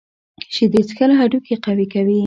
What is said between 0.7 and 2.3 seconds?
څښل هډوکي قوي کوي.